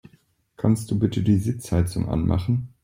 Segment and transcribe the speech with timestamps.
[0.57, 2.69] Kannst du bitte die Sitzheizung anmachen?